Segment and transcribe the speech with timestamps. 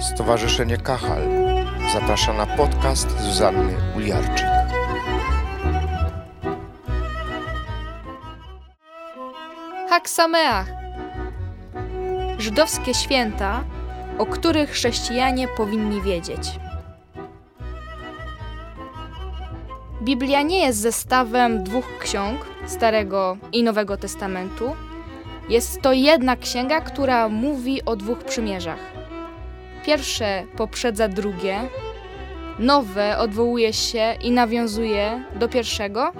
[0.00, 1.22] Stowarzyszenie Kachal
[1.92, 4.46] zaprasza na podcast Zuzanny Uliarczyk.
[9.90, 10.66] Haksameach.
[12.38, 13.64] Żydowskie święta,
[14.18, 16.50] o których chrześcijanie powinni wiedzieć.
[20.02, 24.76] Biblia nie jest zestawem dwóch ksiąg, Starego i Nowego Testamentu.
[25.48, 28.92] Jest to jedna księga, która mówi o dwóch przymierzach.
[29.86, 31.60] Pierwsze poprzedza drugie,
[32.58, 36.12] nowe odwołuje się i nawiązuje do pierwszego,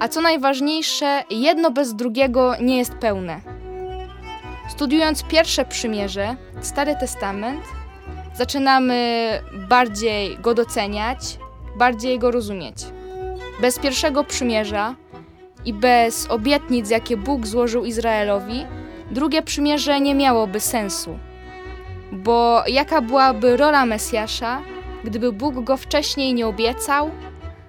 [0.00, 3.40] a co najważniejsze, jedno bez drugiego nie jest pełne.
[4.68, 7.64] Studiując pierwsze przymierze, Stary Testament,
[8.34, 9.30] zaczynamy
[9.68, 11.38] bardziej go doceniać,
[11.76, 12.76] bardziej go rozumieć.
[13.60, 14.94] Bez pierwszego przymierza
[15.64, 18.66] i bez obietnic, jakie Bóg złożył Izraelowi,
[19.10, 21.18] drugie przymierze nie miałoby sensu.
[22.12, 24.60] Bo jaka byłaby rola Mesjasza,
[25.04, 27.10] gdyby Bóg go wcześniej nie obiecał,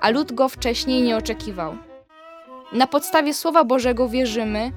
[0.00, 1.76] a lud go wcześniej nie oczekiwał?
[2.72, 4.72] Na podstawie Słowa Bożego wierzymy,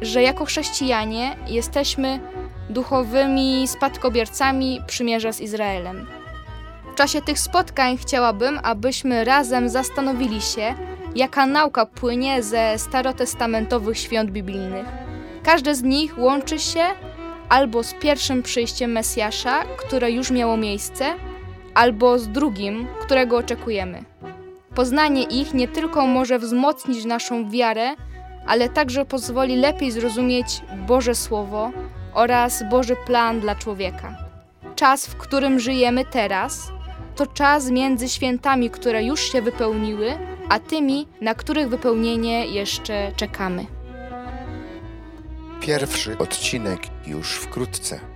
[0.00, 2.20] że jako chrześcijanie jesteśmy
[2.70, 6.06] duchowymi spadkobiercami przymierza z Izraelem.
[6.96, 10.74] Czasie tych spotkań chciałabym, abyśmy razem zastanowili się,
[11.14, 14.86] jaka nauka płynie ze starotestamentowych świąt biblijnych.
[15.42, 16.84] Każde z nich łączy się
[17.48, 21.04] albo z pierwszym przyjściem Mesjasza, które już miało miejsce,
[21.74, 24.04] albo z drugim, którego oczekujemy.
[24.74, 27.94] Poznanie ich nie tylko może wzmocnić naszą wiarę,
[28.46, 31.70] ale także pozwoli lepiej zrozumieć Boże Słowo
[32.14, 34.16] oraz Boży plan dla człowieka.
[34.76, 36.75] Czas, w którym żyjemy teraz,
[37.16, 43.66] to czas między świętami, które już się wypełniły, a tymi, na których wypełnienie jeszcze czekamy.
[45.60, 48.15] Pierwszy odcinek już wkrótce.